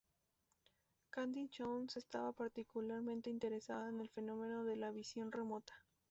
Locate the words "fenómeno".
4.09-4.63